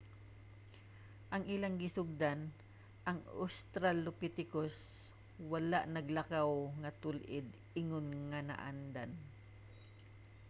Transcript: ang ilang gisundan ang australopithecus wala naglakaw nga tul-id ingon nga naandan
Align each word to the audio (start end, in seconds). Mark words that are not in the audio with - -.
ang 1.33 1.43
ilang 1.55 1.75
gisundan 1.83 2.39
ang 3.09 3.17
australopithecus 3.43 4.75
wala 5.51 5.79
naglakaw 5.95 6.49
nga 6.81 6.91
tul-id 7.01 7.47
ingon 7.81 8.07
nga 8.29 8.39
naandan 8.49 9.11